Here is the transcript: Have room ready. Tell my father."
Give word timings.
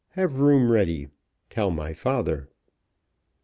Have 0.13 0.39
room 0.39 0.71
ready. 0.71 1.09
Tell 1.51 1.69
my 1.69 1.93
father." 1.93 2.49